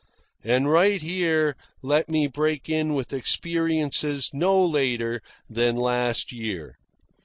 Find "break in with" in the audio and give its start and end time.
2.25-3.13